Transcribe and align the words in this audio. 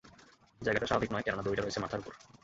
জায়গাটা 0.61 0.87
স্বাভাবিক 0.87 1.09
নয় 1.11 1.25
কেননা 1.25 1.43
দড়িটা 1.43 1.63
রয়েছে 1.63 1.81
মাথার 1.83 2.01
উপর। 2.01 2.13